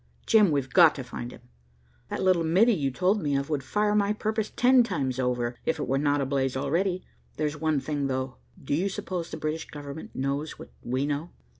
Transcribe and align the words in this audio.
Jim, 0.25 0.49
we've 0.49 0.71
got 0.71 0.95
to 0.95 1.03
find 1.03 1.31
him. 1.31 1.41
That 2.09 2.23
little 2.23 2.43
middy 2.43 2.73
you 2.73 2.89
told 2.89 3.21
me 3.21 3.35
of 3.35 3.51
would 3.51 3.61
fire 3.63 3.93
my 3.93 4.13
purpose 4.13 4.49
ten 4.49 4.81
times 4.81 5.19
over, 5.19 5.59
if 5.63 5.77
it 5.77 5.87
were 5.87 5.99
not 5.99 6.21
ablaze 6.21 6.57
already. 6.57 7.05
There's 7.37 7.55
one 7.61 7.79
thing 7.79 8.07
though, 8.07 8.37
do 8.63 8.73
you 8.73 8.89
suppose 8.89 9.29
the 9.29 9.37
British 9.37 9.67
government 9.69 10.15
knows 10.15 10.57
what 10.57 10.71
we 10.81 11.05
know?" 11.05 11.29